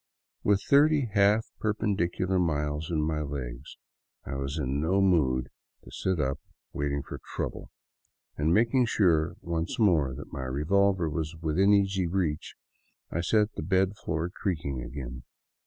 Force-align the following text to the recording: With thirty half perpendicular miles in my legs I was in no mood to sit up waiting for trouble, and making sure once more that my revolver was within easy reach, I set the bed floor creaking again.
With 0.43 0.63
thirty 0.67 1.09
half 1.13 1.45
perpendicular 1.59 2.39
miles 2.39 2.89
in 2.89 3.03
my 3.03 3.21
legs 3.21 3.77
I 4.25 4.33
was 4.33 4.57
in 4.57 4.81
no 4.81 4.99
mood 4.99 5.49
to 5.83 5.91
sit 5.91 6.19
up 6.19 6.39
waiting 6.73 7.03
for 7.03 7.19
trouble, 7.35 7.69
and 8.35 8.51
making 8.51 8.87
sure 8.87 9.35
once 9.41 9.77
more 9.77 10.15
that 10.15 10.33
my 10.33 10.45
revolver 10.45 11.07
was 11.07 11.35
within 11.35 11.71
easy 11.71 12.07
reach, 12.07 12.55
I 13.11 13.21
set 13.21 13.53
the 13.53 13.61
bed 13.61 13.95
floor 13.95 14.31
creaking 14.31 14.81
again. 14.81 15.21